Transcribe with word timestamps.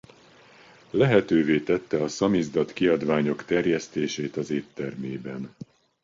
Lehetővé 0.91 1.59
tette 1.59 2.01
a 2.03 2.07
szamizdat 2.07 2.73
kiadványok 2.73 3.45
terjesztését 3.45 4.37
az 4.37 4.49
éttermében. 4.49 5.55